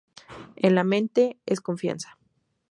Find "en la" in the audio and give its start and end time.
0.55-0.83